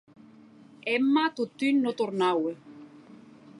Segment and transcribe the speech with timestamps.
[0.93, 2.51] Emma, totun, non tornaue.